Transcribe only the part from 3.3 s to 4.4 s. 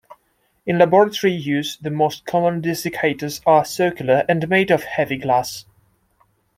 are circular